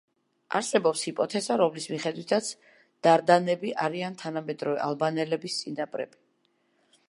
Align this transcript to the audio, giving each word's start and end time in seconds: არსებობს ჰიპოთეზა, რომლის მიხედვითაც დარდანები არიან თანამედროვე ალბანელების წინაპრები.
არსებობს 0.59 1.03
ჰიპოთეზა, 1.09 1.57
რომლის 1.61 1.85
მიხედვითაც 1.91 2.49
დარდანები 3.09 3.73
არიან 3.87 4.17
თანამედროვე 4.25 4.83
ალბანელების 4.89 5.63
წინაპრები. 5.63 6.23